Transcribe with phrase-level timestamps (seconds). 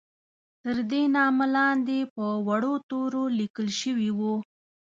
[0.63, 4.35] تر دې نامه لاندې په وړو تورو لیکل شوي وو.